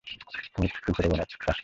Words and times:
তুই 0.53 0.67
ছোটোবোন 0.75 1.19
চাস 1.19 1.33
কেন? 1.41 1.55